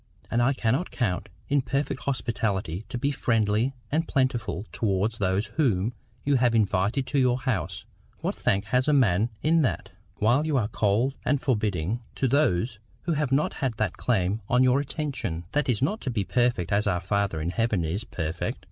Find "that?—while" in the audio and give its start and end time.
9.61-10.47